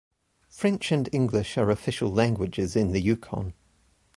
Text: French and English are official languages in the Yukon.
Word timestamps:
French 0.49 0.91
and 0.91 1.07
English 1.11 1.59
are 1.59 1.69
official 1.69 2.09
languages 2.11 2.75
in 2.75 2.91
the 2.91 2.99
Yukon. 2.99 3.53